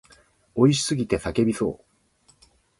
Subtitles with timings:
[0.55, 1.85] 美味しすぎて叫びそう。